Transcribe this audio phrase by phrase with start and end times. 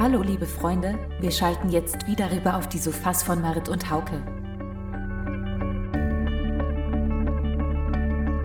[0.00, 4.22] Hallo liebe Freunde, wir schalten jetzt wieder rüber auf die Sofas von Marit und Hauke.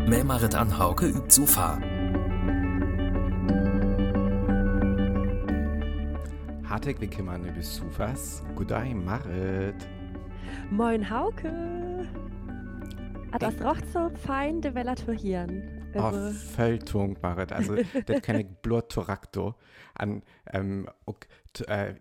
[0.07, 1.79] Mehr Marit an Hauke übt Sofa.
[6.69, 8.43] Harteg willkommen über Sofas.
[8.55, 9.87] Gudai Marit.
[10.69, 12.07] Moin Hauke.
[13.31, 15.78] Ah, das roch so fein de Velaturieren.
[15.93, 16.29] Also.
[16.29, 17.51] Oh, Völtung, Marit.
[17.51, 17.75] Also,
[18.05, 19.55] das kann ich Blurtorakto
[19.95, 21.27] an, ähm, ok,
[21.67, 21.93] äh,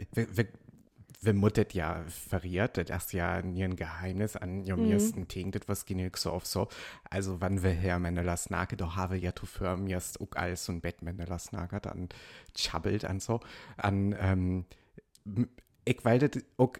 [1.20, 4.92] wir muttet ja verriert, das ist ja nie ein Geheimnis an ihrem mhm.
[4.92, 6.68] ersten Ting, das was genug so auf so.
[7.10, 10.68] Also, wann wir her meine Snake, da habe ja zu für mir erst auch alles
[10.68, 12.08] und Bett meine Snake, dann
[12.56, 13.40] schabbelt an so,
[13.76, 14.64] an, ähm,
[15.84, 16.74] ich weil das auch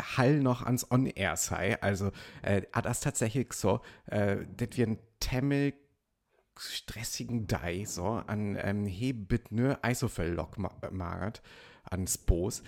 [0.00, 2.10] Hall noch ans On-Air sei, also,
[2.42, 5.72] äh, das tatsächlich so, äh, das wir ein Temmel
[6.58, 10.58] stressigen Dei so an ähm, hebit nur Eisofell-Lock
[10.90, 11.42] magert
[11.84, 12.62] ans Boos.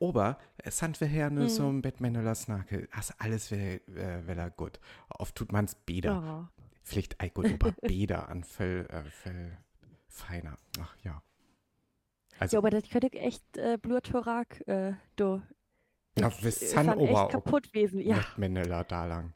[0.00, 2.88] Aber es sind wir her nur so ein Bettmänner Snake.
[2.94, 4.80] Das alles wäre äh, gut.
[5.10, 6.48] Oft tut man's Bäder.
[6.50, 6.60] Oh.
[6.82, 9.58] Vielleicht ein gut, aber Bäder an Fell, äh, Fell
[10.08, 10.58] feiner.
[10.80, 11.22] Ach ja.
[12.38, 15.42] Also, ja, aber das könnte echt äh, Blutorak, äh, do.
[16.18, 18.24] Ja, wir sind aber kaputt gewesen, ja.
[18.36, 19.34] Männer da lang.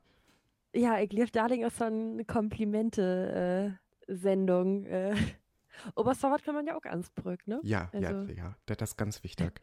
[0.74, 4.86] Ja, ich glaube, Darling ist so ein Komplimente, äh, Sendung.
[4.86, 5.14] Äh.
[5.96, 7.60] Oberstdorf kann man ja auch ansbrücken, ne?
[7.64, 8.32] Ja, also.
[8.32, 9.60] ja, ja, das ist ganz wichtig.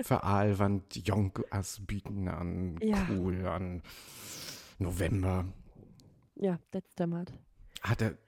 [0.00, 3.06] Für die Jonkers bieten an ja.
[3.10, 3.82] cool, an
[4.78, 5.46] November.
[6.36, 7.32] Ja, das dämmert.
[7.82, 8.18] Hatte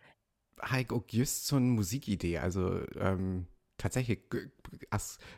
[0.62, 3.46] Heik auch just so eine Musikidee, also ähm,
[3.78, 4.20] tatsächlich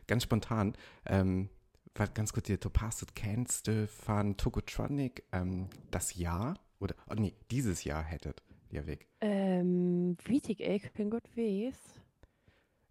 [0.06, 0.74] ganz spontan,
[1.06, 1.48] ähm,
[1.94, 7.14] was ganz gut dir, du passt, kennst du von Tokotronic ähm, das Jahr, oder, oh
[7.14, 9.06] nee, dieses Jahr hättet ihr weg?
[9.20, 11.76] Ähm, wichtig, ich bin gut weiß.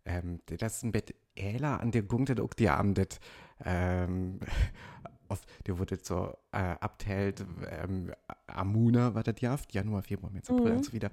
[0.06, 3.20] Ähm, das ist ein Bett Äler an der Gungt auch die Abend,
[3.64, 4.40] ähm,
[5.28, 8.12] auf, der wurde so äh, abteilt, ähm,
[8.48, 10.78] Amuna war das ja, Januar, Februar, März, April mhm.
[10.78, 11.10] und so wieder.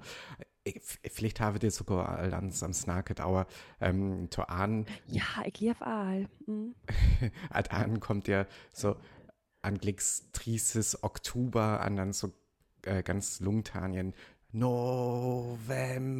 [0.65, 3.47] Ich, vielleicht habe ich sogar ans am Snacket, aber
[3.79, 4.85] ähm, zu an.
[5.07, 6.27] Ja, ich liebe all.
[6.45, 6.75] Mhm.
[7.49, 8.97] an kommt ja so
[9.61, 12.33] an Glixtrices Oktober, an dann so
[12.83, 14.13] äh, ganz Lungtanien
[14.51, 16.19] November.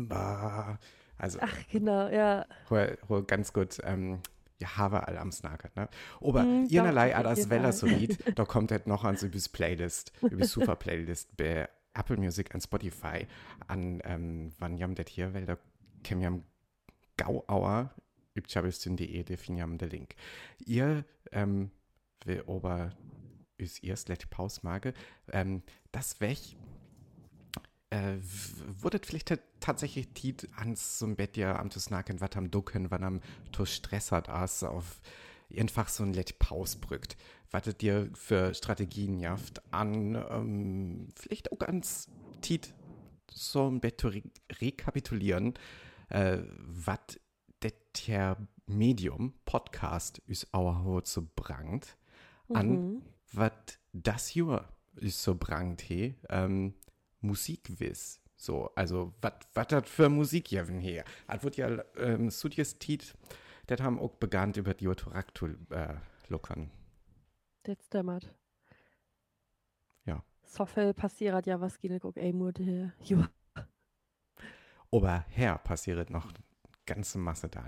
[1.17, 2.45] Also, Ach, genau, ja.
[2.69, 4.19] Hol, hol ganz gut, ähm,
[4.59, 5.89] ja, habe all am Snacket, ne?
[6.21, 10.51] Aber mm, ihrerlei das Weller so Lied, da kommt halt noch ans übers Playlist, übers
[10.51, 13.27] Super Playlist bei Apple Music und Spotify
[13.67, 15.57] an, ähm, wann jam det hier, weil da
[16.03, 16.43] käm jam
[17.17, 17.93] Gauauer,
[18.37, 20.15] übchabelstün.de, definiam der Link.
[20.65, 21.71] Ihr, ähm,
[22.25, 22.91] will aber,
[23.57, 24.93] ist erst let Pause mage,
[25.31, 26.37] ähm, das weg,
[27.89, 28.17] äh,
[28.81, 32.91] wurde vielleicht tatsächlich Tiet ans so ein Bett ja am zu snacken, was am Ducken,
[32.91, 35.01] wann am to stressert as auf
[35.57, 37.17] einfach so ein Let Pause brückt.
[37.51, 42.07] Was dir für Strategien jaft an, ähm, vielleicht auch ganz
[42.41, 42.73] Tiet
[43.31, 44.21] so ein Bett zu re
[44.59, 45.55] rekapitulieren,
[46.09, 47.19] äh, was
[48.07, 51.97] der Medium, Podcast, ist auch so brangt,
[52.53, 53.01] an, mhm.
[53.33, 53.51] was
[53.93, 56.75] das hier ist so brangt, he, ähm,
[57.21, 58.21] Musikwiss.
[58.35, 59.13] So, also,
[59.53, 61.03] was das für Musik hier?
[61.27, 63.13] Das wird ja ähm, Studios Tiet,
[63.67, 65.95] das haben auch begann über die Otoraktul äh,
[66.29, 66.71] lockern.
[67.63, 68.33] Das dämmert.
[70.05, 70.23] Ja.
[70.43, 72.93] So viel passiert ja was gegen auch ey hier.
[73.03, 73.29] Ja.
[74.91, 76.31] Aber her passiert noch
[76.85, 77.63] ganze Masse da.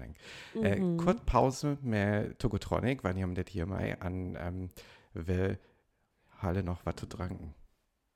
[0.55, 0.99] Äh, mhm.
[0.99, 4.69] Äh, kurz Pause mit Togotronic, weil die haben das hier mal an ähm,
[5.13, 5.59] will
[6.39, 7.53] Halle noch was zu tranken.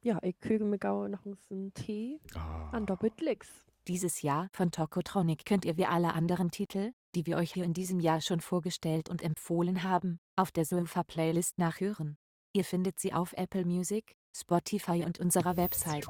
[0.05, 2.75] Ja, ich köge mir gau noch einen Tee oh.
[2.75, 3.47] an doppelt Licks.
[3.87, 7.73] Dieses Jahr von Tokotronic könnt ihr wie alle anderen Titel, die wir euch hier in
[7.73, 12.19] diesem Jahr schon vorgestellt und empfohlen haben, auf der Sofa-Playlist nachhören.
[12.53, 16.05] Ihr findet sie auf Apple Music, Spotify und unserer Website.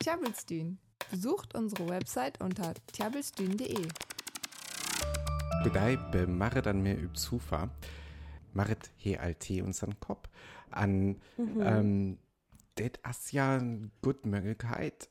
[0.00, 0.80] Tjabelstün.
[1.08, 3.86] Besucht unsere Website unter tjabelstün.de.
[5.62, 7.70] Bedei bemache dann mehr üb Zufa.
[8.54, 10.28] Marit he alte unseren Kopf
[10.72, 11.60] an mhm.
[11.62, 12.18] ähm,
[12.76, 15.08] das ist ja eine gute Möglichkeit,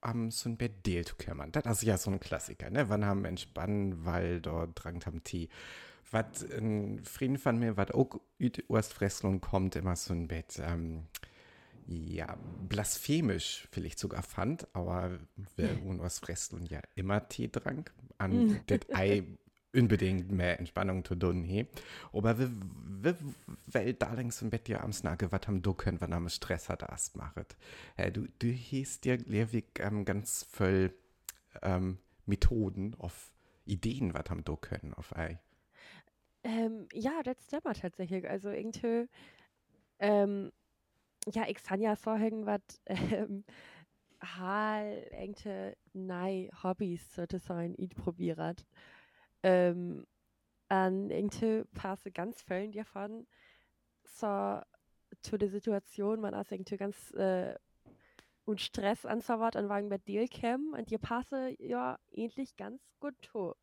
[0.00, 1.52] am so ein Bett Deal zu kümmern.
[1.52, 2.88] Das ist ja so ein Klassiker, ne?
[2.88, 5.48] Wann haben entspannen, weil dort drangt haben Tee.
[6.10, 8.20] Was ein Frieden von mir, was auch
[8.68, 11.06] aus Fresseln kommt, immer so ein Bett, ähm,
[11.86, 12.36] ja,
[12.68, 15.18] blasphemisch vielleicht sogar fand, aber
[15.56, 18.60] wer aus Fresseln ja immer Tee trank, an mhm.
[18.66, 19.24] das Ei
[19.74, 21.66] unbedingt mehr Entspannung zu tun he.
[22.12, 22.50] Aber wir,
[23.02, 23.16] wir,
[23.66, 26.82] weil darlings im Bett ja am Snage, was haben du können, wenn am Stress hat,
[26.82, 27.56] das machet.
[27.96, 30.94] Äh, du, du hieß dir, Lehrweg, ähm, ganz voll
[31.62, 33.30] ähm, Methoden auf
[33.64, 35.38] Ideen, was haben du können auf ei.
[36.44, 38.28] Ähm, ja, das stimmt tatsächlich.
[38.28, 39.08] Also irgendwie,
[39.98, 40.50] ähm,
[41.32, 43.44] ja, ich kann ja so irgendwas, ähm,
[44.20, 48.66] hal irgendwie neue Hobbys sozusagen probiert.
[49.42, 50.06] Ähm,
[50.68, 53.26] an irgendwie passe ganz vielen davon
[54.04, 54.60] so
[55.22, 57.54] zu der Situation, man ist irgendwie ganz äh,
[58.44, 62.80] und Stress an so was an wagen bei Dealcam und die passe ja ähnlich ganz
[63.00, 63.54] gut to.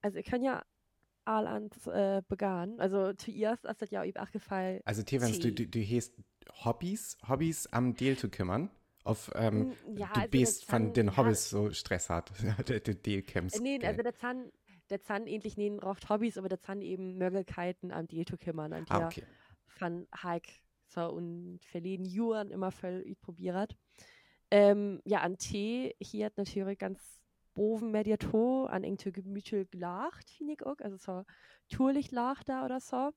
[0.00, 0.62] Also ich kann ja
[1.24, 2.78] all ans äh, begann.
[2.80, 4.80] Also zuerst ist das ja auch gefallen.
[4.84, 6.14] Also Tevens, du, du, du hast
[6.64, 8.70] Hobbys, Hobbys am Deal zu kümmern.
[9.04, 12.30] Auf, ähm, ja, du also bist von den Hobbys so Stress hat,
[12.68, 13.60] der, der Deal-Camps.
[13.60, 14.52] Nee, also der Zahn,
[14.90, 18.72] der Zahn ähnlich nehmen oft Hobbys, aber der Zahn eben Möglichkeiten am Deal zu kümmern.
[18.72, 19.24] Und ah, okay.
[19.66, 20.52] Von Hike
[20.86, 23.76] so und verleden Juren immer voll probiert.
[24.50, 27.22] Ähm, ja, an Tee hier hat natürlich ganz
[27.54, 30.78] boven Mediator an irgendwie gemütlich gelacht, finde ich auch.
[30.78, 31.24] Also so
[31.68, 33.10] tourlich lacht da oder so.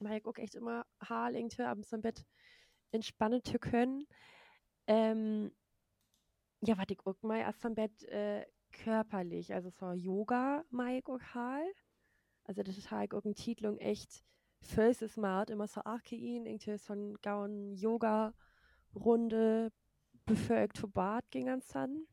[0.00, 2.24] Mach ich auch echt immer Haar irgendwie abends im Bett
[2.92, 4.06] entspannen zu können.
[4.86, 5.52] Ähm,
[6.60, 8.44] ja, was ich auch mal erst am Bett äh,
[8.82, 11.84] körperlich, also so Yoga mach ich auch halt.
[12.44, 14.24] Also das ist halt auch eine Titlung echt
[14.60, 19.70] fürs Smart, immer so Archein, irgendwie so ein gauen Yoga-Runde,
[20.26, 22.06] bevor ich zu Bad ging ganz dann.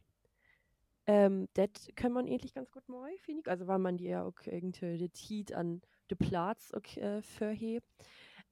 [1.07, 3.47] Ähm, das kann man eigentlich ganz gut mal, finde ich.
[3.47, 7.87] Also, weil man die ja auch irgendwie die Tiet an den Platz auch, äh, verhebt.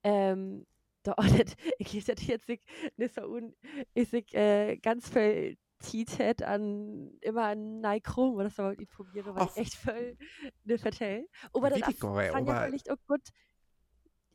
[0.04, 0.66] Ähm,
[1.04, 3.56] da das, ich lese das jetzt nicht so un,
[3.94, 9.48] ist ich äh, ganz viel Tiet an immer an Nike-Chrom oder so, ich probiere, weil
[9.48, 10.18] ich echt voll
[10.64, 11.28] nicht vertell.
[11.54, 13.22] Aber das fand ja vielleicht auch gut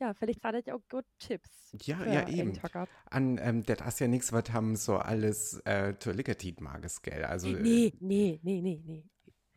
[0.01, 1.51] ja, vielleicht das ja auch gut Tipps.
[1.83, 2.53] Ja, ja, eben.
[3.11, 7.25] An, ähm, das ist ja nichts, was haben so alles äh, Lickertit mages, gell?
[7.25, 9.05] Also, nee, nee, nee, nee, nee.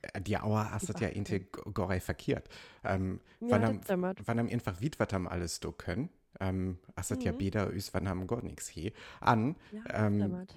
[0.01, 2.49] Äh, die Auer hast das ja integral verkehrt.
[2.83, 6.09] Ähm, ja, wann, am, wann einfach wie was haben alles do können.
[6.39, 7.25] Ähm, hast mhm.
[7.25, 8.93] ja beder üs, wann haben gar nichts hier.
[9.19, 10.47] An, ja, ähm,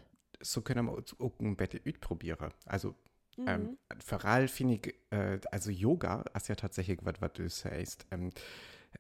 [0.45, 2.51] so können wir auch ein Bett üt probieren.
[2.67, 2.95] Also,
[3.39, 3.49] ähm, mhm.
[3.91, 8.07] ähm, für all finde ich, äh, also Yoga ist ja tatsächlich was, was du sagst.
[8.11, 8.31] Ähm,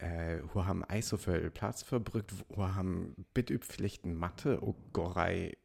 [0.00, 5.56] äh, wo haben Eis so viel Platz verbrückt, wo haben Bitüpflichten Mathe, oh Gorei,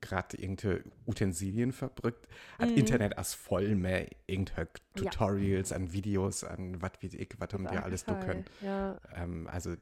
[0.00, 2.26] gerade irgendwelche Utensilien verbrückt,
[2.58, 2.76] hat mhm.
[2.76, 5.76] Internet als voll mehr irgendwelche Tutorials ja.
[5.76, 8.44] an Videos, an was wie ich, was haben wir alles tun können.
[8.60, 9.00] Ja.
[9.14, 9.76] Ähm, also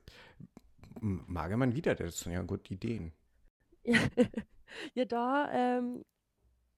[1.00, 3.12] mag man wieder, das sind ja gute Ideen.
[3.84, 3.99] Ja,
[4.94, 6.04] ja da ähm,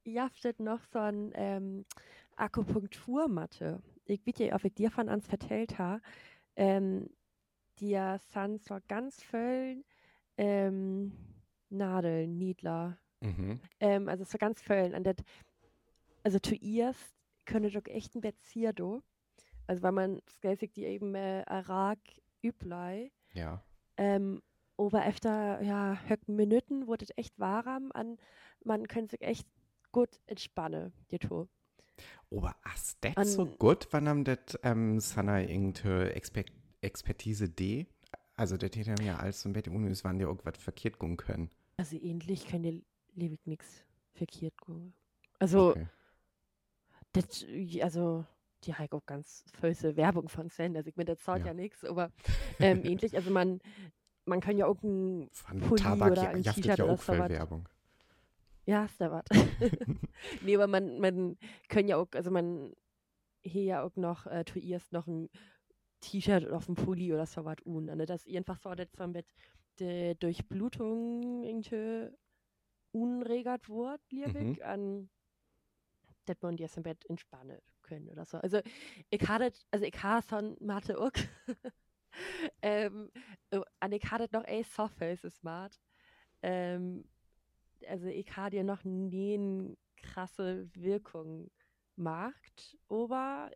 [0.05, 1.85] jaftet noch so ein ähm,
[2.37, 3.83] Akupunkturmatte.
[4.07, 6.03] Ich bitte, ob ich dir von ans vertellt habe
[6.57, 7.09] ähm,
[7.79, 7.99] die
[8.33, 9.85] sind so ganz voll
[10.37, 11.13] ähm,
[11.71, 12.99] Nadeln, Niedler.
[13.21, 13.61] Mhm.
[13.81, 14.93] Ähm, also so ganz voll.
[14.95, 15.17] Und das,
[16.23, 17.15] also zuerst
[17.47, 19.03] könnte doch echt ein Bezieher do.
[19.67, 21.99] Also weil man skälsig die eben äh, Arak
[22.43, 23.11] üblei.
[23.33, 23.65] Ja.
[23.97, 24.43] Ähm,
[24.77, 28.19] aber öfter, ja, Minuten wurde es echt warm an,
[28.65, 29.47] man könnte sich echt
[29.93, 31.49] gut entspannen, die Tour.
[32.31, 36.45] Aber ist das so gut, wann haben das ähm, Sana irgendeine Exper
[36.81, 37.87] Expertise D?
[38.37, 41.51] Also der Täter ja als zum Bett ohne wann die irgendwas verkehrt gehen können.
[41.77, 42.75] Also ähnlich kann der
[43.15, 44.93] Lewig nichts verkehrt gehen.
[45.39, 45.87] Also, okay.
[47.13, 47.45] das,
[47.81, 48.25] also
[48.65, 51.55] die halt auch ganz böse Werbung von Sven, also ich mir das sagt ja, ja
[51.55, 52.11] nichts, aber
[52.59, 53.61] ähm, ähnlich, also man,
[54.27, 57.69] man kann ja auch ein Von Pulli Tabak oder ein T-Shirt ja auch Werbung.
[58.67, 59.25] Ja, ist da was.
[60.43, 61.37] nee, aber man, man
[61.69, 62.73] können ja auch, also man
[63.43, 65.29] hier ja auch noch, äh, tu erst noch ein
[66.01, 67.87] T-Shirt oder auf dem Pulli oder so was un.
[67.87, 68.07] Ne?
[68.07, 69.27] Das einfach so, dass so mit
[69.79, 72.09] der Durchblutung irgendwie
[72.93, 74.65] unregert wird, liebig, mhm.
[74.65, 75.11] an
[76.27, 78.39] dass man jetzt im Bett entspannen können oder so.
[78.39, 78.61] Also
[79.11, 81.11] ich hatte, also ich habe von Mathe auch,
[82.63, 83.11] ähm,
[83.51, 85.81] und ich hatte noch ein Softface Smart.
[86.43, 87.05] Ähm,
[87.89, 91.51] also ich habe dir noch nie eine krasse Wirkung
[91.97, 93.51] macht, aber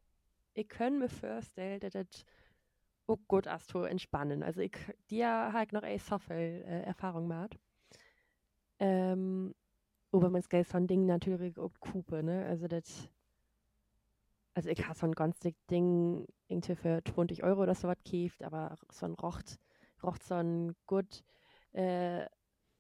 [0.55, 2.25] ich kann mir vorstellen, dass das
[3.07, 4.43] auch gut ist zu entspannen.
[4.43, 4.77] Also ich
[5.11, 7.59] dir halt noch eine so viel äh, Erfahrung macht.
[8.79, 9.55] Ähm,
[10.13, 12.47] aber man Geld so ein Ding natürlich auch Kupe, ne?
[12.47, 13.09] Also das
[14.59, 17.97] also ich habe so ein ganz dick Ding irgendwie für 20 Euro oder so was
[18.03, 19.57] gekauft, aber so ein rocht,
[20.03, 21.23] rocht so ein gut
[21.75, 22.27] äh,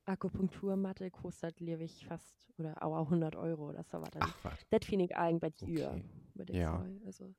[0.05, 4.11] Akupunkturmatte kostet, glaube ich, fast oder auch 100 Euro oder so was.
[4.71, 6.03] Das finde ich eigentlich okay.
[6.35, 6.53] über.
[6.53, 6.85] Ja.
[7.07, 7.33] Also.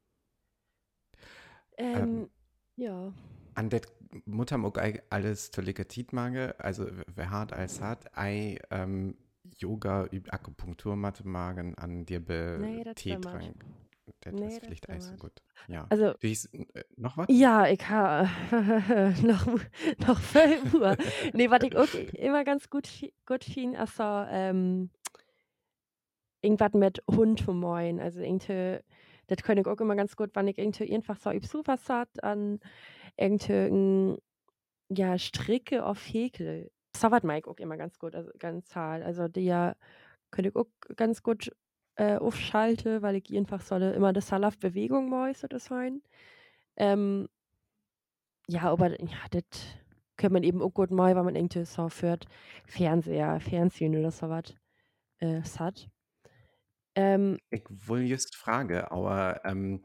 [1.77, 2.29] Ähm, ähm,
[2.77, 3.13] ja.
[3.55, 3.81] An der
[4.23, 9.17] Mutter mag alles zu Legatit also wer hart als hat, ei ähm,
[9.57, 13.65] Yoga, Akupunkturmatte magen an dir be nee, Tee trank.
[14.21, 15.33] Das Nee, ist vielleicht auch so gut.
[15.67, 15.85] Ja.
[15.89, 17.27] Also, Du hieß, äh, noch was?
[17.29, 18.29] ja, ich habe
[19.21, 19.45] noch,
[20.07, 20.95] noch fünf Uhr.
[21.33, 22.89] Nee, was ich auch immer ganz gut,
[23.25, 24.89] gut finde, also ähm,
[26.41, 27.99] irgendwas mit Hund zu moin.
[27.99, 28.79] Also irgendwie,
[29.27, 32.59] das kann ich auch immer ganz gut, wenn ich irgendwie einfach so Sofa satt an
[33.17, 34.17] irgendwie
[34.89, 36.71] ja, Stricke auf Häkel.
[36.95, 39.03] So was mag ich auch immer ganz gut, also ganz zahl.
[39.03, 39.75] Also die ja,
[40.31, 41.51] kann ich auch ganz gut
[41.99, 46.01] äh, aufschalten, weil ich einfach so eine, immer das Salaf Bewegung muss oder sein.
[46.77, 47.27] Ähm,
[48.47, 49.43] ja, aber ja, das
[50.17, 52.17] kann man eben auch gut mal, wenn man irgendwie so für
[52.65, 54.55] Fernseher, Fernsehen oder so was
[55.19, 55.89] äh, hat.
[56.95, 59.81] Ähm, Ich will just frage, aber ähm,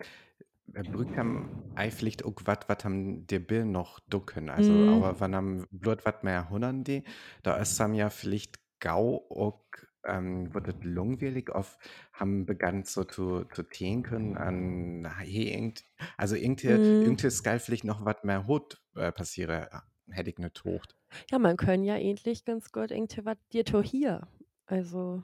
[0.66, 4.49] brückt haben ei vielleicht auch was, was haben der Bill noch ducken?
[4.50, 7.04] Also, mm, aber wann haben Blut was mehr hundern die?
[7.42, 9.64] Da ist haben ja vielleicht gau auch
[10.07, 11.79] ähm, wird es langweilig auf
[12.13, 15.85] haben begann so zu, zu denken an na, hey, irgend,
[16.17, 17.03] also irgendwie mm.
[17.03, 19.69] irgendwie ist geil vielleicht noch was mehr Hut äh, passiere
[20.11, 20.97] hätte ich nicht hocht.
[21.31, 24.27] Ja, man können ja ähnlich ganz gut irgendwie was dir to hier.
[24.67, 25.23] Also,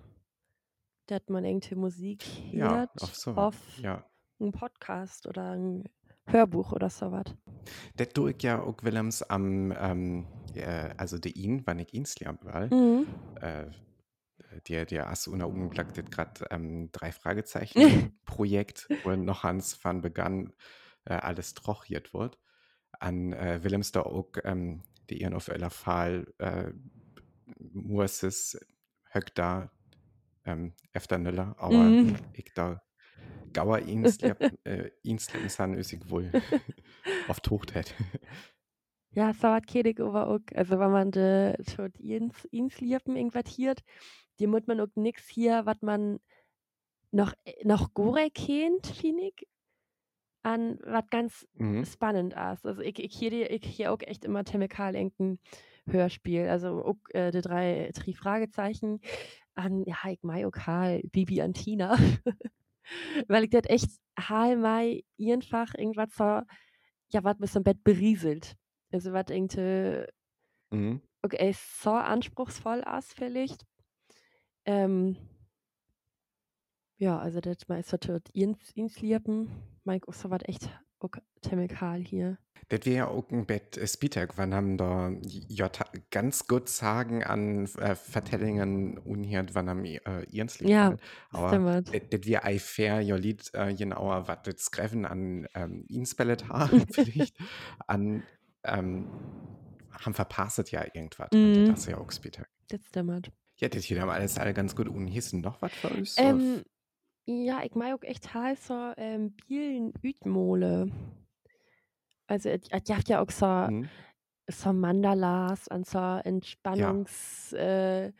[1.06, 4.04] dass man irgendwie Musik Ja, hört auf so auf ja.
[4.38, 5.88] einen Podcast oder ein
[6.26, 7.34] Hörbuch oder so was.
[7.96, 12.06] Das tue ich ja auch Willems am, ähm, äh, also der ihn, wann ich ihn
[12.42, 13.06] weil, Mhm.
[13.40, 13.66] äh,
[14.68, 17.86] der, der hast du das gerade ähm, drei Fragezeichen
[18.24, 20.52] Projekt, wo noch Hans van begann,
[21.04, 22.38] äh, alles trochiert wird.
[23.00, 26.72] An äh, Willems da auch, ähm, die ihren auf aller Fall, äh,
[27.58, 28.58] muss es
[29.12, 29.72] höck da,
[30.44, 32.16] ähm, efter Nüller, aber Mhm.
[32.32, 32.82] ich da
[33.54, 36.34] Gauer Inslieb, äh, Inslieb san üsig wohl
[37.26, 37.94] auf Tucht hätte.
[39.12, 39.48] Ja, so
[39.90, 40.38] ich aber auch.
[40.54, 43.82] Also, wenn man de tot ins, ins Liepen irgendwas hiert,
[44.40, 46.20] die muss man auch nix hier, was man
[47.12, 49.48] noch, äh, noch gore kennt, finde ich.
[50.42, 51.84] An was ganz Mhm.
[51.84, 52.64] spannend ist.
[52.66, 55.38] Also, ich, ich hier, ich hier auch echt immer Chemikal irgendein
[55.86, 56.48] Hörspiel.
[56.48, 59.00] Also, auch äh, die drei, drei Fragezeichen
[59.54, 61.96] an, ja, ich mai auch Karl, Bibi und Tina.
[63.28, 66.24] Weil ich das echt hal mai einfach irgendwas so,
[67.12, 68.56] ja, was bis zum Bett berieselt.
[68.92, 70.06] Also, was irgendwie,
[70.72, 71.00] Mhm.
[71.22, 73.64] okay, so anspruchsvoll ist vielleicht.
[74.64, 75.16] Ähm,
[76.98, 79.50] ja, also das meist wird ins, ins Liepen.
[79.84, 81.10] Mike so was echt auch
[81.42, 82.38] Chemikal hier.
[82.68, 85.70] Das wäre ja auch ein Bett äh, Spitak, wann haben da ja
[86.10, 90.96] ganz gut sagen an äh, Vertellingen unhiert, wann haben äh, ihren Sleep Ja.
[91.30, 96.48] Aber das wäre ei fair, ja Lied äh, genauer, was das Greffen an ähm, Inspellet
[96.48, 97.36] haben, vielleicht
[97.86, 98.22] an
[98.62, 99.08] ähm,
[99.90, 101.30] haben verpasset ja irgendwas.
[101.32, 101.66] Mhm.
[101.66, 102.48] das ist ja auch Spitak.
[102.68, 103.32] Das stimmt.
[103.60, 105.40] Ja, das hier haben alles alle ganz gut unhissen.
[105.40, 106.16] Noch was für uns?
[106.16, 106.64] Ähm,
[107.26, 110.90] ja, ich mag auch echt halt so ähm, Bielen Ütmole.
[112.26, 113.90] Also, es es gibt ja auch so, Mhm.
[114.50, 118.12] so Mandalas und so Entspannungs äh,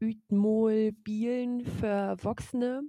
[0.00, 2.82] Ütmol Bielen für Erwachsene.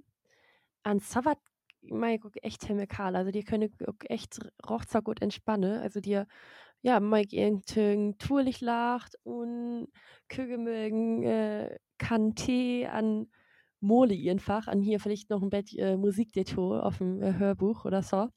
[0.86, 1.36] Und so was
[1.82, 3.16] mag ich auch echt chemikal.
[3.16, 5.80] Also, die können auch echt roch so gut entspannen.
[5.80, 6.26] Also, dir,
[6.82, 9.88] ja, mag irgendein Tourlich lacht und
[10.28, 13.28] Kügemögen äh, kann Tee an
[13.80, 18.02] Mole einfach, an hier vielleicht noch ein Bett äh, Musikdetour auf dem äh, Hörbuch oder
[18.02, 18.28] so.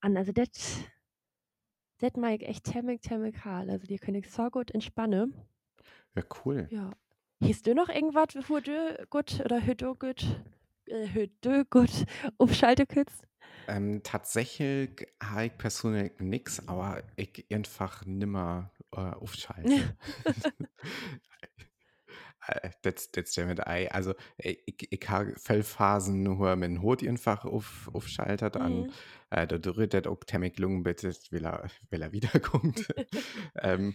[0.00, 0.48] An, also, das,
[1.98, 3.70] das ich echt chemik chemikal.
[3.70, 5.34] Also, die können so gut entspannen.
[6.14, 6.68] Ja, cool.
[6.70, 6.92] Ja.
[7.42, 10.24] Hast du noch irgendwas, wo du gut oder hör du gut,
[10.86, 11.90] äh, hör du gut
[12.38, 13.24] umschalten kannst?
[13.66, 19.96] Ähm, tatsächlich habe ich persönlich nix, aber ich einfach nimmer äh, aufschalte.
[22.46, 23.90] Äh, Das das ja mit Ei.
[23.90, 28.90] Also ich, ich habe Fellphasen, wo mein Hut einfach auf, aufschaltet an Mhm.
[29.30, 32.88] äh, da rührt auch Temmig Lungen bitte, will er, will er wiederkommt.
[33.62, 33.94] ähm,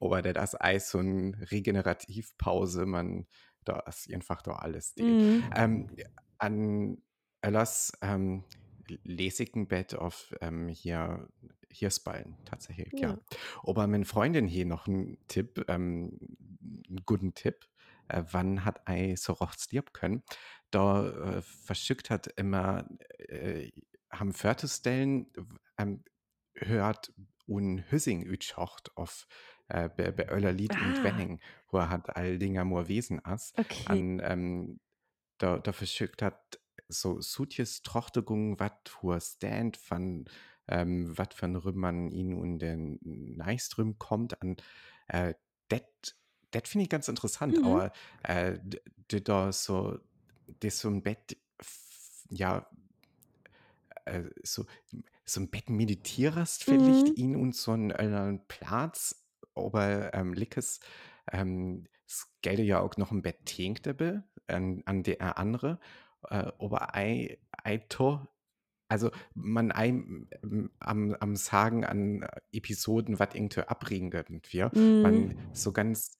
[0.00, 3.26] aber das ist Ei so eine Regenerativpause, man,
[3.64, 4.94] da ist einfach da alles.
[4.96, 5.44] Mhm.
[5.54, 5.90] ähm,
[6.38, 6.98] an
[7.42, 8.44] Ellers ähm,
[9.02, 11.28] lesigen Bett auf ähm, hier
[11.70, 13.10] Hirschballen tatsächlich, ja.
[13.10, 13.18] Ja.
[13.62, 16.18] Aber meine Freundin hier noch einen Tipp, ähm,
[16.88, 17.68] einen guten Tipp.
[18.08, 20.22] Äh, wann hat ei so rochts lieb können?
[20.70, 22.88] Da äh, verschickt hat immer
[23.18, 23.70] äh,
[24.10, 25.26] haben Förtestellen
[25.78, 26.04] ähm,
[26.54, 27.12] hört
[27.46, 29.26] un Hüssing ütschocht auf
[29.68, 31.40] äh, bei, bei Öller Lied und Ah, Wenning,
[31.70, 33.84] wo er hat all Dinger nur Wesen ass okay.
[33.86, 34.80] an ähm,
[35.38, 40.26] da, da verschickt hat so Sutjes Trochtegung, wat hur Stand von
[40.68, 44.56] ähm, wat von Rümmern ihn und den Neistrüm kommt an
[45.08, 45.34] äh,
[45.70, 45.84] det
[46.52, 47.64] det finde ich ganz interessant, Mhm.
[47.64, 48.58] aber äh,
[49.08, 49.98] da so
[50.60, 51.36] das so ein Bett
[52.30, 52.70] ja
[54.04, 54.66] äh, so,
[55.24, 57.16] so ein Bett meditierst, vielleicht Mhm.
[57.16, 60.80] ihn und so einen, einen Platz, aber ähm, Lickes,
[61.32, 65.80] ähm, es gelte ja auch noch ein Bett Tinkdebe an, an der andere,
[66.30, 68.26] äh, aber ei, ei to,
[68.88, 70.28] also man ein,
[70.80, 74.12] am, am Sagen an Episoden, was irgendwie abbringen
[74.50, 75.40] wir, man Mhm.
[75.52, 76.18] so ganz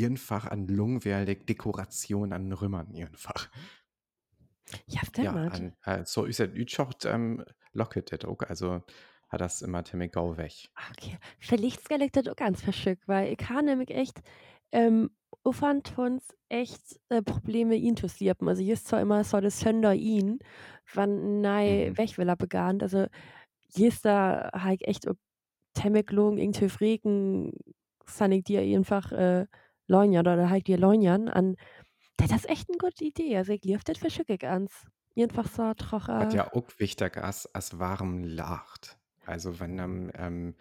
[0.00, 3.50] einfach an Lungwerlig Dekoration an Rümmern einfach.
[4.86, 8.82] Ja, Ja, an, äh, so ist er Utschort ähm, locket det auch, also
[9.34, 10.70] hat das immer Timmy Gau weg.
[10.90, 11.18] Okay.
[11.38, 14.20] Vielleicht skal ich das auch ganz verschickt, weil ich habe nämlich echt,
[14.72, 15.10] ähm,
[15.44, 18.48] ufand uns echt äh, Probleme ihn zu sliepen.
[18.48, 20.38] Also hier ist zwar immer so das Sönder ihn,
[20.92, 21.96] wann nei Mhm.
[21.96, 22.80] weg will er begann.
[22.82, 23.06] Also
[23.74, 25.14] hier ist da halt echt auch
[25.74, 27.52] Temmeklung, irgendwie Fregen,
[28.06, 29.46] sannig dir einfach äh,
[29.88, 31.56] leunjern oder halt dir leunjern an.
[32.18, 33.36] Das ist echt eine gute Idee.
[33.38, 34.86] Also ich lief das verschicke ich ans.
[35.18, 36.14] Einfach so trocher.
[36.32, 38.98] ja auch wichtig ist, als warm lacht.
[39.26, 40.54] Also wenn am ähm,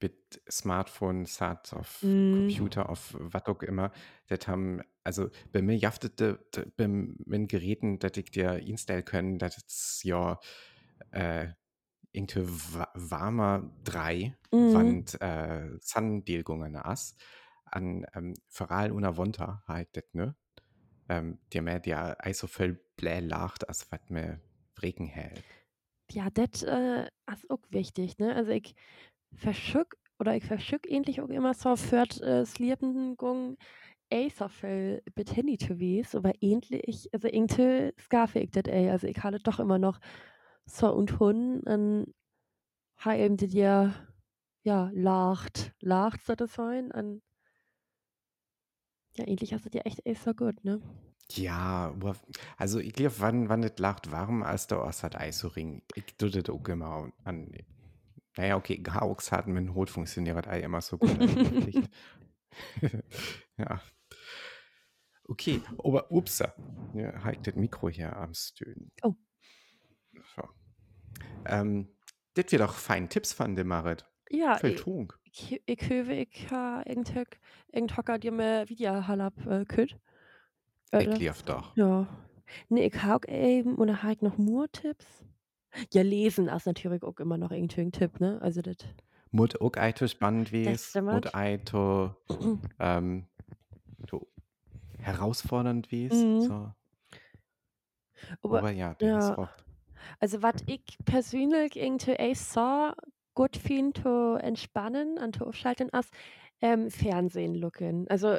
[0.00, 2.20] mit Smartphone, Sat, auf Mm.
[2.30, 3.92] Computer, auf was auch immer,
[4.28, 6.38] das haben, also bei mir jaftete
[6.76, 10.38] bei meinen Geräten, dass ich dir installieren können, dass es ja
[11.12, 11.48] äh,
[12.12, 14.70] irgendwie wa- warmer 3, Mhm.
[14.74, 17.20] Wand äh, Sun-Delgungen ist,
[17.66, 20.36] an ähm, Feral und Wonter halt das, ne?
[21.08, 24.40] Ähm, der mir der so viel blä lacht, als was mir
[24.82, 25.44] Regen hält.
[26.10, 28.34] Ja, das äh, ist auch wichtig, ne?
[28.34, 28.74] Also ich
[29.34, 33.16] verschück oder ich verschück ähnlich auch immer so für äh, Sliepengung
[34.30, 38.90] so viel mit Handy wies, aber ähnlich, also irgendwie skaffe ich das ey.
[38.90, 40.00] Also ich hatte doch immer noch
[40.66, 42.14] so und hun und
[42.98, 43.94] ha eben die dir
[44.64, 47.22] ja lacht, lacht soll das sein und
[49.16, 50.80] ja, ähnlich hast du dir echt ey so gut, ne?
[51.32, 51.94] Ja,
[52.56, 55.82] also ich glaube, wann, wann es lacht warm, als der Ost hat Eisring.
[55.94, 57.52] Ich tue das auch immer an.
[58.36, 61.16] Naja, okay, Gaux hat mit dem Hut funktioniert Ei immer so gut.
[62.80, 62.92] Das
[63.56, 63.80] ja.
[65.24, 66.40] Okay, aber ups,
[66.94, 68.90] ja, halt das Mikro hier am Stöhnen.
[69.02, 69.14] Oh.
[70.34, 70.42] So.
[71.46, 71.88] Ähm,
[72.34, 74.06] das wird doch fein Tipps von dem Marit.
[74.28, 75.18] Ja, Viel ich, Trunk.
[75.24, 77.12] ich, ich höre, ich ha irgend
[77.72, 79.96] irgend Hocker dir mir Video halab äh, küt.
[80.92, 81.16] Ich Oder?
[81.16, 81.76] lief doch.
[81.76, 82.06] Ja.
[82.68, 85.06] Nee, ich habe eben, oder halt noch nur Tipps?
[85.92, 88.40] Ja, lesen ist natürlich auch immer noch irgendwie ein Tipp, ne?
[88.42, 88.76] Also das.
[89.30, 91.12] Mut auch eito spannend wies, stimmt.
[91.12, 92.16] Mut eito
[92.80, 93.26] ähm,
[94.08, 94.26] to
[94.98, 96.12] herausfordernd wies.
[96.12, 96.40] Mhm.
[96.40, 96.72] So.
[98.42, 99.18] Aber, Aber ja, das ja.
[99.18, 99.64] ist recht.
[100.18, 102.90] also was ich persönlich irgendwie echt so
[103.34, 106.10] gut finde, zu entspannen und zu aufschalten, ist
[106.60, 108.06] ähm, Fernsehen looken.
[108.08, 108.38] Also,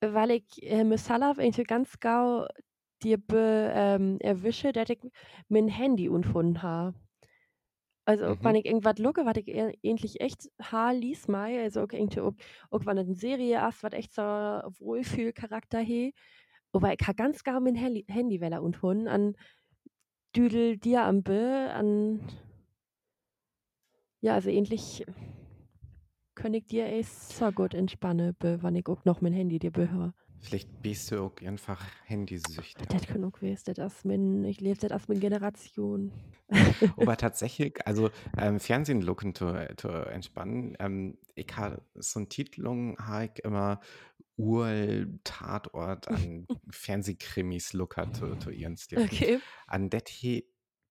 [0.00, 2.46] weil ich äh, mir Salaf ganz gau
[3.02, 5.00] dir be, ähm, erwische, dass ich
[5.48, 6.94] mein Handy unfunden habe.
[8.08, 8.38] Also, Mhm.
[8.40, 12.20] wenn ich irgendwas looke, was ich e- eigentlich echt ha lies mal, also auch irgendwie,
[12.20, 12.32] auch,
[12.70, 16.14] auch wenn eine Serie ist, was echt so Wohlfühlcharakter he,
[16.72, 19.34] aber ich habe ganz gar mein Handy, Handy weil unfunden, an
[20.36, 22.20] Düdel dir am Be, an
[24.20, 25.04] ja, also ähnlich
[26.36, 30.14] kann ich dir echt so gut entspannen, wenn ich auch noch mein Handy dir behöre.
[30.40, 32.86] Vielleicht bist du auch einfach handysüchtig.
[32.88, 36.12] Das kann auch wissen, das mein, ich lebe das aus meiner Generation.
[36.96, 40.76] Aber tatsächlich, also ähm, Fernsehen looken zu, entspannen.
[40.78, 43.80] Ähm, ich habe so eine Titlung, habe ich immer
[44.36, 49.00] Ur-Tatort an Fernsehkrimis looker zu, zu ihren Stil.
[49.00, 49.40] Okay.
[49.66, 50.42] An hier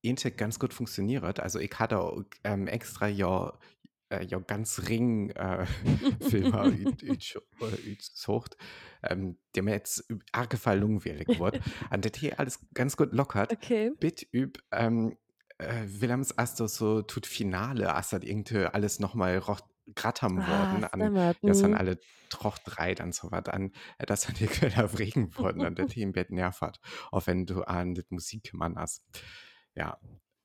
[0.02, 1.40] Inte ganz gut funktioniert.
[1.40, 3.58] Also ich hatte auch, ähm, extra ja,
[4.10, 5.66] äh, ja ganz ring äh,
[6.20, 6.76] Filme
[7.84, 8.56] gesucht,
[9.02, 11.60] ähm, der mir jetzt arge verlungwürdig wird.
[11.90, 13.52] An das hier alles ganz gut lockert.
[13.52, 13.92] Okay.
[13.98, 15.16] Bit üb ähm,
[15.58, 19.40] äh, Willems Asto so tut Finale, as hat irgendwie alles nochmal
[19.94, 21.10] grattam worden Ah, an ja
[21.42, 21.74] dann Mhm.
[21.74, 24.48] alle troch drei dann so was an äh, das hat dir
[24.84, 26.80] auf Regen worden an der Team Bett nervt
[27.12, 29.04] auch wenn du an das Musik hast
[29.74, 29.98] ja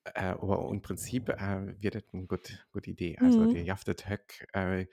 [0.06, 3.48] äh, aber im Prinzip äh, wird das eine gut, gute Idee also Mhm.
[3.48, 4.88] die jaftet Höck äh,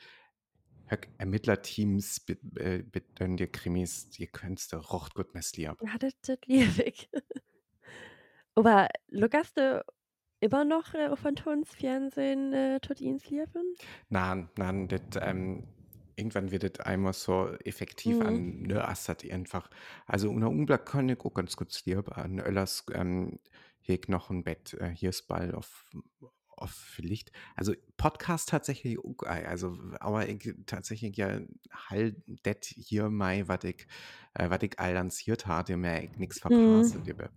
[0.87, 2.85] Höck Ermittlerteams mit, äh,
[3.37, 6.13] dir Krimis die könntest du rocht gut messlieb Ja, das,
[6.47, 7.09] liebe ich.
[8.55, 9.83] Aber lukast du
[10.41, 13.77] immer noch äh, auf Antons Fernsehen äh, tut ihns lieben?
[14.09, 15.69] Nein, nein, das, ähm,
[16.17, 18.23] irgendwann wird das einmal so effektiv Mhm.
[18.23, 19.71] an ne Assad einfach.
[20.07, 23.39] Also unter Unblatt kann ich auch ganz gut stirb an Öllers ähm,
[23.89, 25.87] hier noch ein Bett, äh, hier ist Ball auf
[26.61, 27.31] auf Licht.
[27.55, 29.47] Also Podcast tatsächlich geil.
[29.47, 31.39] also aber ich tatsächlich ja
[31.89, 33.87] halt det hier mai, was ich
[34.35, 36.99] äh, was ich all lanciert hatte, mir ich nichts verpasse.
[36.99, 37.29] Mhm.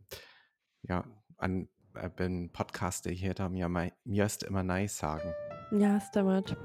[0.81, 1.03] Ja,
[1.37, 5.31] an äh, bin Podcaster hier, da mir mei- mir ist immer nice sagen.
[5.71, 6.57] Ja, stimmt.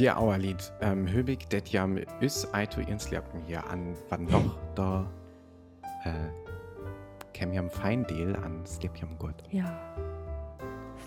[0.00, 5.08] Dir auer Lied, ähm, Höbig, det jam is eito insliappen hier an, wann doch da,
[6.04, 6.41] äh,
[7.52, 8.64] jam fein Deal an,
[8.96, 9.34] jam gut.
[9.50, 9.64] Ja.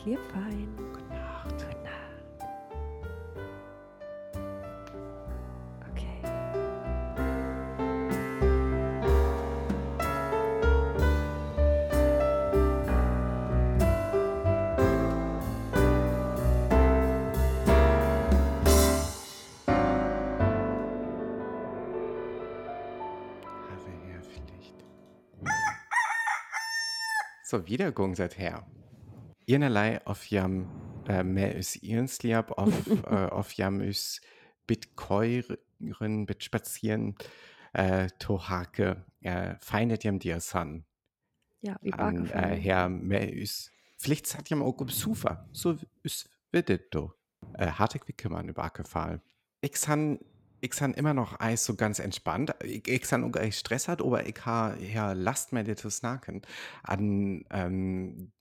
[0.01, 0.69] Sleep fein.
[0.77, 1.49] Gute Nacht.
[1.49, 2.04] Gute Nacht.
[27.55, 28.67] So, Wiedergung seid her.
[29.45, 30.67] Ihrnerlei auf jam
[31.07, 32.73] äh, mehr is irnsliab, auf,
[33.05, 34.19] äh, auf jam is
[34.67, 35.45] Bitcoin,
[36.25, 37.15] bit spazieren,
[37.71, 40.83] äh, tohake, äh, feinet jam dir san.
[41.61, 42.59] Ja, wie An, äh, gefallen.
[42.59, 43.71] her mehr is.
[43.97, 45.47] Vielleicht sagt jam auch um Sufa.
[45.53, 47.13] So is wird do.
[47.53, 49.21] Äh, hartig wie kümmern über Fall.
[49.61, 50.19] Ich han,
[50.65, 52.56] ich han immer noch Eis so ganz entspannt.
[52.63, 56.41] Ich, ich han auch echt Stress hat, aber ich ha ja Last mir das snacken.
[56.84, 58.32] An, ähm,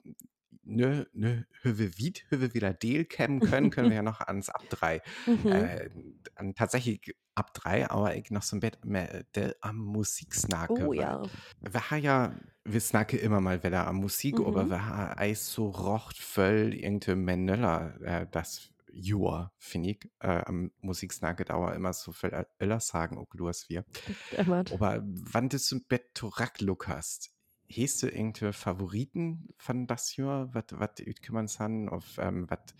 [0.64, 4.62] nö, nö, höwe Wied, höwe wieder Deal kämmen können, können wir ja noch ans ab
[4.70, 5.00] drei.
[5.26, 5.52] Mhm.
[5.52, 5.90] Äh,
[6.36, 10.86] an tatsächlich ab drei, aber ich noch so ein Bett mehr de, am Musik snacke.
[10.86, 11.22] oh ja.
[11.60, 12.34] wir haben ja,
[12.64, 14.70] wir snacken immer mal wieder am Musik, aber Mhm.
[14.70, 20.70] wir haben Eis so rocht voll irgendwie Manöller, äh, das Jura, finde ich, äh, am
[20.80, 23.84] Musiksnacken dauer immer so viel Öller sagen, auch du hast wir.
[24.72, 27.32] Aber wann du zum Bett Torak Look hast,
[27.70, 30.90] hast du irgendwie Favoriten von das Jahr, was, was
[31.22, 32.74] kümmern san, auf, ähm, was,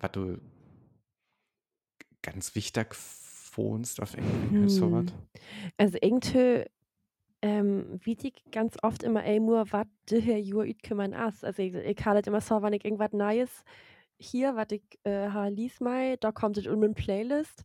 [0.00, 0.38] was du
[2.22, 4.80] ganz wichtig findest auf irgendwie?
[4.80, 5.06] Hm.
[5.76, 6.64] Also irgendwie
[7.42, 11.44] ähm, wie ich ganz oft immer ey nur was de her Jur üt kümmern as.
[11.44, 13.64] Also ich, ich halt immer so, wenn ich irgendwas Neues
[14.20, 17.64] hier, was ich äh, lies mal, da kommt es um eine Playlist.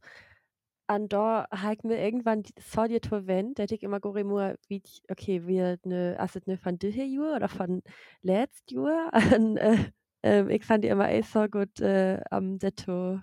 [0.87, 5.47] Und da ich mir irgendwann so die verwendet, dass ich immer gore nur, wie okay,
[5.47, 7.81] wie ne, also ne von de her Jur oder von
[8.21, 8.71] letzt.
[9.35, 9.77] Und äh,
[10.21, 13.19] ähm, ich fand die immer ey so gut äh, am Detto,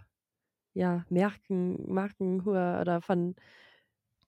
[0.75, 3.37] ja, merken, marken, hua, oder von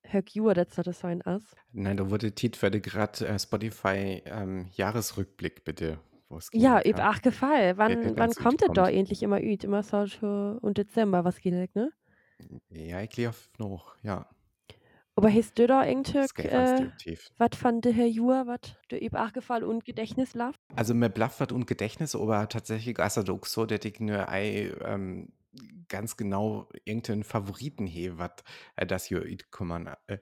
[0.05, 1.57] Höck Jur, das das so ein aus.
[1.73, 6.91] Nein, da wurde Tit für gerade äh, Spotify ähm, Jahresrückblick bitte, wo es Ja, gehen
[6.93, 7.07] üb kann.
[7.15, 7.77] ach gefallen.
[7.79, 8.95] Wann, der wann kommt es da kommt.
[8.97, 9.65] endlich immer üt?
[9.65, 11.91] Immer so schon und Dezember, was geht, ne?
[12.71, 14.29] Ja, ich glaube noch, ja.
[15.17, 16.91] Aber hast du da irgendwie Das geht äh,
[17.39, 20.57] was von der Herr Jur, was du üb ach gefallen und Gedächtnis lauf?
[20.75, 24.73] Also mir blaffert und Gedächtnis, aber tatsächlich ist es auch so, dass ich nur ein,
[24.85, 25.33] ähm,
[25.89, 28.31] ganz genau irgendeinen Favoriten habe, was
[28.77, 30.19] äh, das hier kümmern, äh,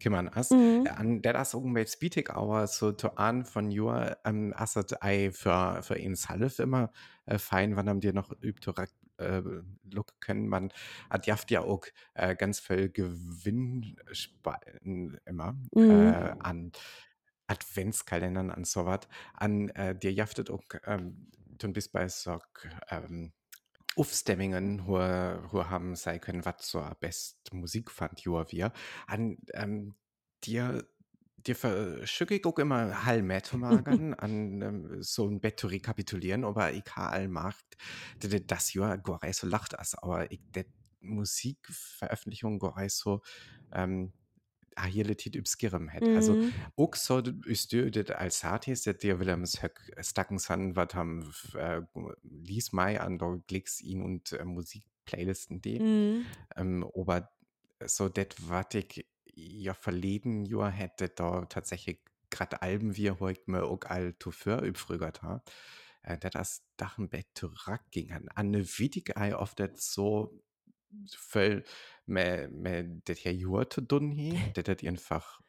[0.00, 0.56] kümmern ist.
[0.56, 0.88] Mhm.
[0.88, 5.82] An der das irgendwie Speetig aber so zu an von Jur ähm, asset ei für
[5.82, 6.92] für ihn Salif immer
[7.26, 8.70] äh, fein, wann haben dir noch übt
[9.18, 9.42] äh,
[9.90, 10.72] look können man
[11.10, 13.96] hat jaft ja auch äh, ganz viel Gewinn
[15.26, 16.16] immer Mhm.
[16.22, 16.72] äh, an
[17.46, 19.00] Adventskalendern an sowas
[19.34, 22.38] an äh, dir jaftet auch ähm, du bist bei so
[22.90, 23.32] ähm,
[23.96, 28.72] Aufstemmingen, wo, wo haben sei können, was so best Musik fand, joa wir.
[29.06, 29.94] An ähm,
[30.44, 30.86] dir,
[31.38, 36.72] dir verschicke ich auch immer Hallmet magern, an ähm, so ein Bett zu rekapitulieren, aber
[36.72, 37.64] ich habe allmacht,
[38.46, 40.68] das Jahr gore so lacht as, aber ich, det
[41.00, 43.22] Musikveröffentlichung gore so,
[43.72, 44.12] ähm,
[44.80, 46.08] ah, hier letit übskirem het.
[46.14, 46.52] Also, Mhm.
[46.76, 51.82] ook så ist du det als Artist, det Willems Höck stacken san, wat ham äh,
[52.22, 55.80] lies mai an da klicks ihn und äh, Musikplaylisten die.
[55.80, 56.26] Mhm.
[56.56, 57.30] Ähm, aber
[57.86, 63.64] so det wat ich ja verleden Jahr hätte da tatsächlich grad Alben wie heute mir
[63.64, 65.42] auch all to für übfrügert ha.
[66.02, 68.28] Äh, das Dachen Bett zu rack ging an.
[68.34, 70.32] An ne witig ei oft so
[71.16, 71.64] voll
[72.06, 75.40] me, me det hier Jahr zu dun hi, det dat einfach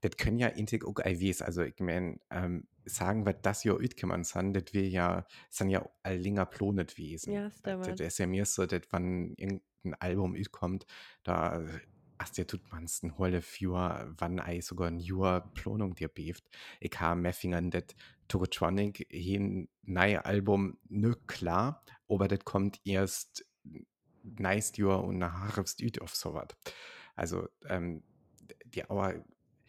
[0.00, 4.24] das können ja intig auch IWs, also ich meine, ähm, sagen wir das ja ütkemmern
[4.24, 7.32] san, das wir ja, sind ja all länger plonet gewesen.
[7.32, 8.00] Ja, Das stimmt.
[8.00, 10.86] ist ja mir so, dass wenn irgendein Album kommt,
[11.22, 11.64] da
[12.18, 16.48] hast ja tut man's ein hohle für wann ei sogar ein Jahr Plonung dir beeft.
[16.80, 17.84] Ich habe mehr Fingern das
[18.28, 23.44] Togotronic hin neue Album nö klar, aber das kommt erst
[24.24, 26.48] nice Jahr und nachher üt auf sowas.
[27.14, 28.02] Also ähm,
[28.66, 29.24] die Auer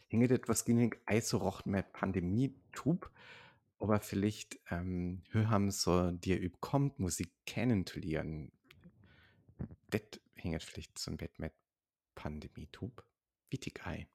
[0.08, 3.12] hinget etwas ging Eis so rocht mit Pandemie tub,
[3.80, 8.52] aber vielleicht ähm, haben so dir überkommt Musik kennenzulernen.
[9.92, 11.54] Det hinget vielleicht so ein Bett mit
[12.16, 13.06] Pandemie tub.
[13.50, 14.08] Wichtig ei.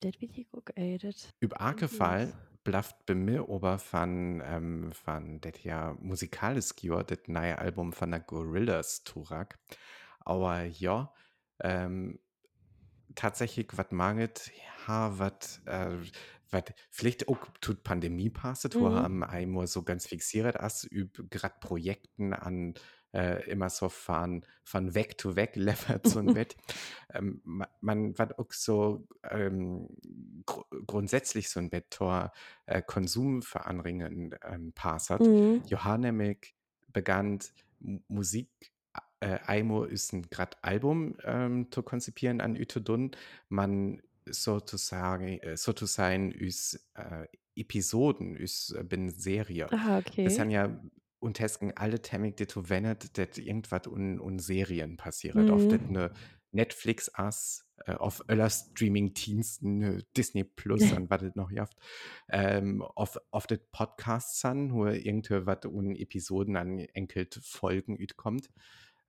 [0.00, 2.32] Das ich auch, ey, das Über Fall
[2.66, 8.10] blafft bei mir aber von, ähm, von das ja musikalisch gehört, das neue Album von
[8.12, 9.58] der Gorillas Turak.
[10.20, 11.14] Aber ja,
[11.60, 12.20] ähm,
[13.14, 14.52] tatsächlich, was mangelt,
[14.88, 15.96] ja, was, äh,
[16.50, 18.92] was vielleicht auch tut Pandemie passet, wo Mhm.
[18.92, 22.74] haben einmal so ganz fixiert as üb grad Projekten an
[23.12, 26.56] äh, immer so von, von weg to weg levert so ein Bett.
[27.12, 29.88] ähm, ma- man wat auch so ähm,
[30.44, 32.32] gru grundsätzlich so ein Bett Tor
[32.66, 35.20] äh, Konsumveranringen ähm, passert.
[35.22, 35.62] Mhm.
[35.66, 36.54] Johannemik
[36.92, 37.38] begann
[38.08, 38.48] Musik
[39.20, 43.12] äh, Aimo ist ein grad Album ähm, zu konzipieren an Ütodun.
[43.48, 49.70] Man sozusagen äh, sozusagen üs äh, Episoden üs äh, bin Serie.
[49.72, 50.28] Aha, Das okay.
[50.28, 50.78] sind ja
[51.18, 55.36] und Tesken alle Themik, die du wendet, dat irgendwas un, un Serien passiert.
[55.36, 55.92] Das Mhm.
[55.92, 56.10] ne
[56.52, 61.76] Netflix as, äh, auf aller Streaming-Diensten, ne Disney Plus und was noch jaft,
[62.28, 68.50] ähm, auf, auf das Podcasts an, wo irgendwas un Episoden an enkelt Folgen kommt.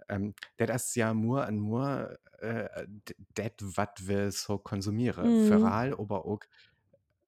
[0.09, 2.87] Ähm, das ist ja nur an nur äh,
[3.33, 5.47] das, was wir so konsumieren.
[5.47, 6.41] Für all, aber auch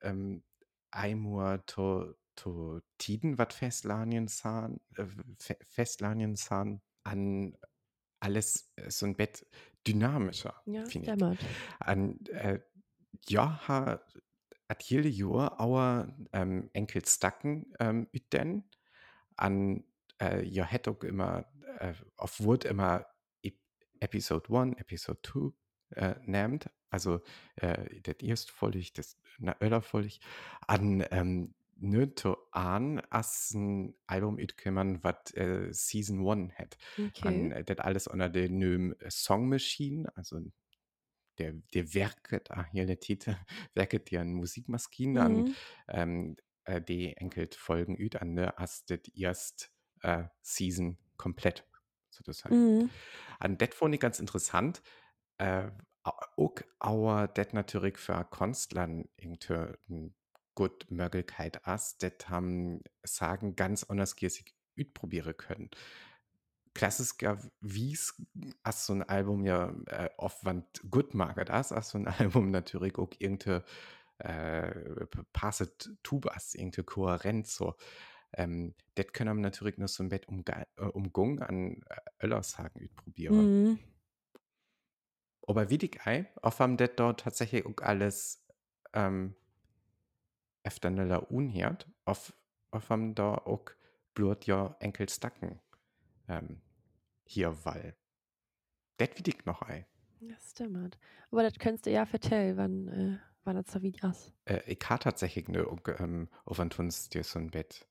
[0.01, 0.43] ähm,
[0.91, 2.13] einmal to, to
[2.97, 5.05] Tiden, was Festlanien sahen, äh,
[5.39, 7.57] Fe- Festlanien sahen, an
[8.19, 9.45] alles äh, so ein Bett
[9.87, 11.17] dynamischer, Ja, finde ich.
[11.17, 11.39] dämmert.
[11.79, 12.59] An äh,
[13.27, 14.01] ja, ha,
[14.67, 18.69] at jede Jahr auer ähm, Enkel stacken ähm, üten,
[19.35, 19.83] an
[20.21, 21.45] äh, ja hätte immer
[21.79, 23.05] äh, auf Wort immer
[23.41, 23.57] Ep
[23.99, 25.51] Episode 1, Episode 2
[25.95, 27.21] äh, nennt, also
[27.55, 30.19] äh, das erste Folge, das na, öder Folge,
[30.67, 36.77] an ähm, nöto an as ein Album ütkümmern, was äh, Season 1 hat.
[37.19, 37.51] An Okay.
[37.51, 40.39] äh, das alles unter der nöm Song Machine, also
[41.37, 43.35] der, der werket, ah, hier der Titel,
[43.73, 45.55] werket ja an Musikmaschinen an Mhm.
[45.87, 51.65] ähm, äh, die enkelt Folgen üt an der hast das erst äh, Season komplett
[52.09, 52.55] sozusagen.
[52.55, 52.89] Mhm.
[53.39, 54.81] An das fand ich ganz interessant.
[55.37, 55.71] Äh,
[56.03, 60.13] au- auch aber das natürlich für Künstlern irgendwie
[60.59, 64.53] gut Möglichkeit ist, das haben sagen ganz anders giersig
[64.93, 65.69] probieren können.
[66.73, 67.11] Klassisch
[67.61, 68.21] wie es
[68.63, 72.97] as so ein Album ja äh, Aufwand gut magert as as so ein Album natürlich
[72.97, 73.63] auch irgende
[74.17, 77.75] äh, passet Tubas irgende Kohärenz so
[78.33, 82.89] ähm, das können wir natürlich nur so ein Bett umga- äh, umgung an äh, Öllershagen
[82.95, 83.79] probieren Mhm.
[85.47, 88.45] aber wie die Ei auf haben das dort tatsächlich auch alles
[88.93, 89.35] ähm,
[90.69, 92.33] öfter unhört auf
[92.71, 93.65] auf haben da auch
[94.13, 95.61] blut ja Enkel stacken
[96.29, 96.61] ähm,
[97.25, 97.97] hier weil
[98.97, 99.87] das wie ich noch ei
[100.21, 100.97] Das stimmt.
[101.31, 104.33] Aber das könntest du ja vertellen, wann, äh, wann das so wie ist.
[104.45, 105.65] äh, ich habe tatsächlich ne
[105.99, 107.87] ähm, auf an uns dir so ein Bett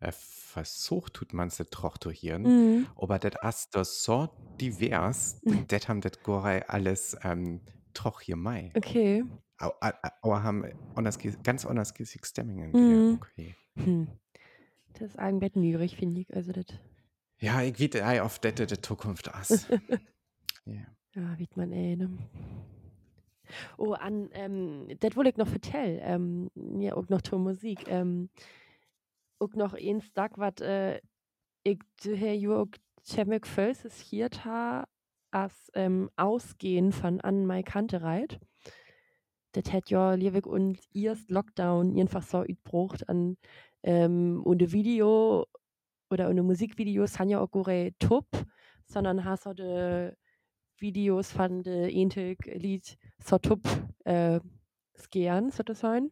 [0.00, 2.88] äh, versucht tut man se trochtohieren Mhm.
[2.96, 4.28] aber das ist das so
[4.60, 7.62] divers das haben das Gorei alles ähm,
[7.94, 9.22] troch hier mei Okay.
[9.58, 13.18] Aber haben anders, ganz anders Stemmingen Mhm.
[13.20, 14.08] okay Hm.
[14.94, 16.34] Das ist ein Bett nürig, finde ich.
[16.34, 16.66] Also das,
[17.38, 19.68] ja ich ei auf dette de Zukunft ass
[20.64, 20.86] ja.
[21.14, 22.10] ja, wie man eh, ne?
[23.78, 26.00] Oh, an, ähm, das wollte ich noch vertellen.
[26.02, 27.88] Ähm, ja, auch noch zur Musik.
[27.88, 28.28] Ähm,
[29.38, 31.00] auch noch ein Tag, was äh,
[31.62, 32.66] ich daher ja auch
[33.02, 34.86] ziemlich fölses hier ha,
[35.30, 38.38] als ähm, Ausgehen von an Mai Kantereit.
[39.52, 43.36] Das hat ja Liewig und erst Lockdown einfach so utbrucht an
[43.82, 45.46] ähm, ohne Video
[46.10, 48.26] oder ohne Musikvideos han ja auch gore top,
[48.86, 50.12] sondern hast so de
[50.78, 53.60] Videos von de Entig Lied so top
[54.04, 54.40] äh,
[54.96, 56.10] skern so das sein.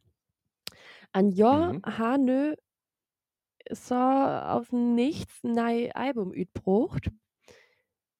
[1.12, 1.82] An ja Mhm.
[1.84, 2.54] ha nö
[3.70, 7.10] so aus dem Nichts ein neues Album utbrucht.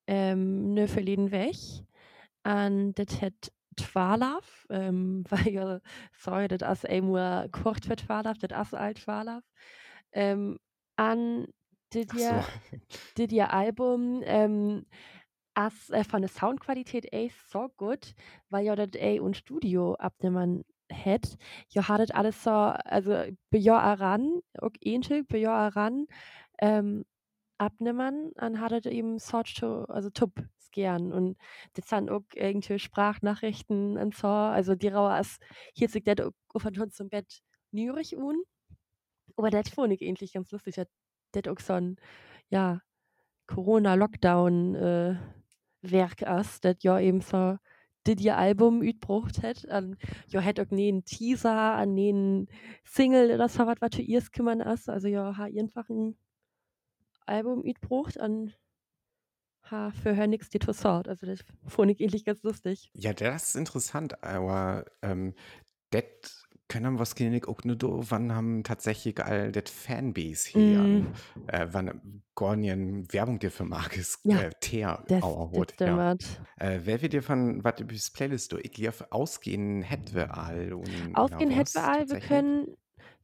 [0.09, 1.57] Ähm, nö verleden weg.
[2.43, 5.81] An das hat Twalaf, ähm, weil ja,
[6.13, 9.45] sorry, das ist einmal kurz für Twalaf, das ist alt Twalaf.
[10.13, 10.59] Ähm,
[10.97, 11.47] an
[11.91, 12.19] das so.
[12.19, 14.87] ja Album, ähm,
[15.55, 18.15] as äh, von der Soundqualität ey so gut,
[18.51, 21.37] weil ja das ey und Studio abnehmen hat.
[21.71, 23.11] Ja hat das alles so, also
[23.51, 26.07] bei ja ran, auch ähnlich, bei ja ran,
[26.61, 27.05] ähm,
[27.59, 30.33] abnehmen, dann hat das eben so, to- also top
[30.73, 31.39] gern und
[31.75, 35.41] das sind auch irgendwie Sprachnachrichten und so, also die Rauer ist,
[35.75, 37.41] hier sich das auch von uns zum Bett
[37.73, 38.43] nürig un,
[39.37, 40.87] aber das fand ich eigentlich ganz lustig, das
[41.33, 41.97] das auch so ein,
[42.51, 42.81] ja,
[43.47, 45.17] Corona-Lockdown äh,
[45.83, 47.59] Werk ist, das ja eben so
[48.07, 49.69] dit ihr Album utbrucht hat.
[49.69, 49.97] An,
[50.29, 52.49] ja, hat auch nie einen Teaser, an einen
[52.85, 54.89] Single oder so was, was du ihr kümmern ist.
[54.89, 56.17] Also ja, hat einfach ein
[57.27, 58.53] Album utbrucht an
[59.71, 61.09] ha für her nix die Tossort.
[61.09, 62.91] Also das fand ich eigentlich ganz lustig.
[62.95, 65.35] Ja, das ist interessant, aber ähm,
[65.91, 66.05] das
[66.69, 71.13] können was Klinik auch nur do, wann haben tatsächlich all das Fanbase hier, Mm,
[71.47, 76.17] äh, wann Gornien Werbung dir für Markes ja, äh, Teer hat, ja.
[76.59, 80.37] Äh, wer wir dir von was über das Playlist do, ich lief ausgehen hätten wir
[80.37, 82.77] all und Ausgehen hätten wir all, wir können,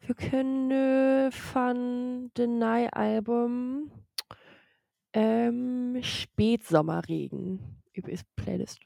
[0.07, 3.91] wir können äh, von dem neuen Album
[5.12, 8.81] ähm, Spätsommerregen über das Playlist.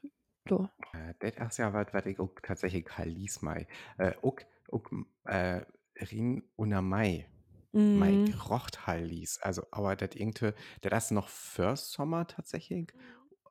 [0.47, 0.69] So.
[0.93, 3.67] Äh, das ist ja was, was ich auch tatsächlich Kalis Mai.
[3.97, 4.37] Äh, auch,
[4.71, 4.83] auch
[5.25, 5.61] äh,
[6.11, 7.27] Rin unter Mai.
[7.93, 9.39] Mai Mm, gerocht Hallis.
[9.41, 12.93] Also, aber das irgendwie, das ist noch First Sommer tatsächlich.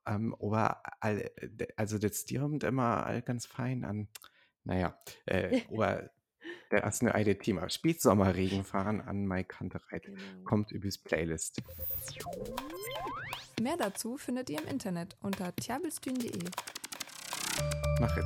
[0.07, 4.09] Ähm, aber all, äh, also das stirbt immer all ganz fein an.
[4.64, 6.11] Naja, äh, aber
[6.70, 7.68] das ist eine alte Thema.
[7.68, 10.04] Spätsommerregen fahren an Mai Kantereit.
[10.04, 10.18] genau.
[10.44, 11.62] Kommt übers Playlist.
[13.61, 16.38] Mehr dazu findet ihr im Internet unter tjabelstühn.de.
[18.00, 18.24] Machet.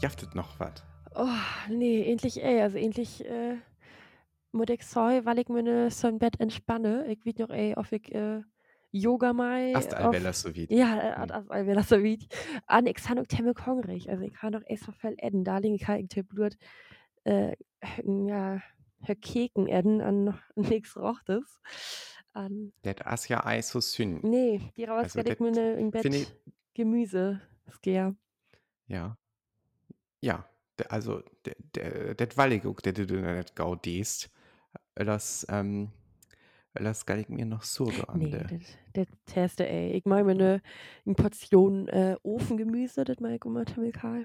[0.00, 0.82] Jaftet noch was.
[1.14, 1.26] Oh,
[1.68, 3.56] nee, endlich, ey, also endlich, äh,
[4.52, 7.06] muss ich sagen, weil ich mir ne, so ein Bett entspanne.
[7.08, 8.42] Ich weiß noch, ey, ob ich, äh,
[8.92, 10.66] Yoga mal Hast auf, Alvella so wie.
[10.68, 12.18] ja, das all das so wie,
[12.66, 15.58] an, ich kann auch temmel hungrig, also ich kann doch erst so viel essen, da
[15.58, 16.56] liegen ich halt Blut,
[17.24, 17.56] äh,
[18.04, 18.62] ja,
[19.02, 21.60] Herr Keken essen, an nix rochtes.
[22.32, 24.20] An, Das ist ja Eis so sünn.
[24.22, 26.42] nee, die raus Also, das mir ne, im finde ich, Bett
[26.74, 28.14] Gemüse, Skier.
[28.86, 29.16] ja.
[30.22, 30.44] Ja,
[30.88, 31.22] also
[31.72, 34.30] das ich auch, dass du nicht gau dest,
[34.94, 35.90] das, ähm,
[36.74, 38.60] das kann ich mir noch Sorge an Nee, das,
[38.92, 39.92] das teste, ey.
[39.92, 40.62] Ich mir eine,
[41.06, 44.24] eine Portion äh, Ofengemüse, das mache ich immer Tamilkal.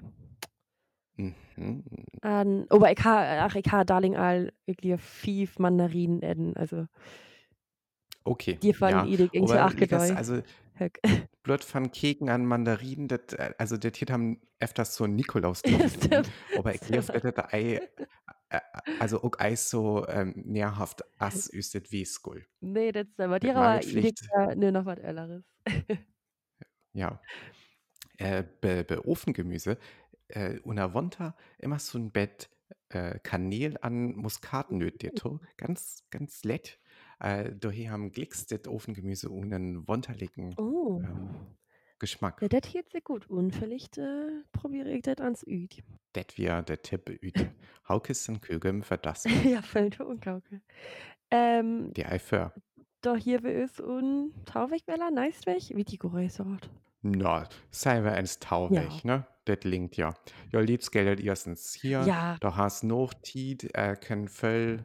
[1.16, 1.84] Mhm.
[2.20, 6.86] An, aber ich habe, ach, ich habe Darling all, ich liebe fief Mandarinen essen, also
[8.24, 9.04] Okay, die von ja.
[9.04, 10.42] Idig irgendwie auch ich das, also.
[11.42, 15.06] Blut von Keken an Mandarinen, das, äh, also das hier haben öfters so
[15.88, 16.30] stimmt.
[16.56, 17.08] aber ich Stimmt.
[17.08, 17.80] das da Ei,
[18.50, 18.60] äh,
[18.98, 22.44] also auch Eis so ähm, nährhaft ass ist das wie Skull.
[22.60, 24.14] Nee, das ist aber die aber ich
[24.56, 25.44] nur noch was Ölleres.
[26.92, 27.20] ja.
[28.18, 29.78] Äh, bei, bei Ofengemüse,
[30.28, 32.50] äh, una Wonta immer so ein Bett
[32.88, 36.78] äh, Kanäle an Muskatnöt ditto, ganz, ganz lett.
[37.20, 41.00] Äh, daher haben Glicks das Ofengemüse und einen wonterlichen Oh.
[41.02, 41.30] ähm,
[41.98, 42.42] Geschmack.
[42.42, 43.26] Ja, das hielt sehr gut.
[43.30, 45.82] Und vielleicht äh, probiere ich das ans Üd.
[46.14, 47.34] Det wir der Tipp üt.
[47.88, 49.24] Haukissen Kögem für das.
[49.44, 50.60] ja, völlig unglaublich.
[51.30, 52.52] Ähm, Die Eifer.
[53.00, 56.68] doch hier wir ist un Tauweg Bella, nice weg, wie die Geräusert.
[57.02, 58.48] Na, sei wir eins Ja.
[58.48, 59.26] Tauweg, ne?
[59.46, 60.14] Das linkt ja.
[60.52, 62.02] Ja, liebst geldet erstens hier.
[62.02, 64.84] Ja, Da hast noch Tiet, äh, können voll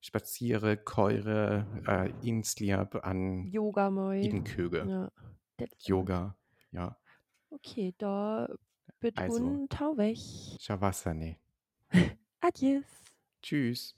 [0.00, 4.20] spaziere, keure, äh, insliab an Yoga moi.
[4.20, 4.86] Idenköge.
[4.88, 5.10] Ja.
[5.56, 6.36] Das Yoga,
[6.70, 6.96] ja.
[7.50, 8.48] Okay, da
[9.00, 10.16] bitte Also, un Tauweg.
[10.60, 11.36] Shavasane.
[12.40, 12.84] Adios.
[13.42, 13.96] Tschüss.